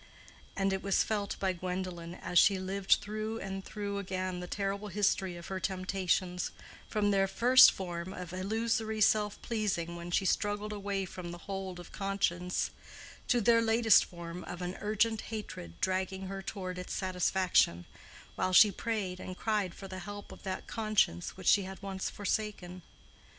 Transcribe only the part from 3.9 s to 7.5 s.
again the terrible history of her temptations, from their